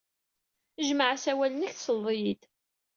Jmeɛ 0.87 1.07
asawal-nnek, 1.13 1.73
tesled-iyi-d. 1.73 2.41